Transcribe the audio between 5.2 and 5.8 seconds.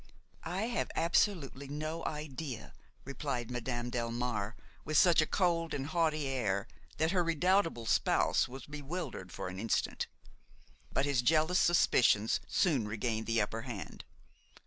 a cold